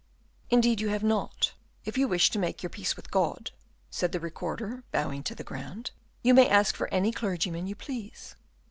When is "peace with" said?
2.71-3.11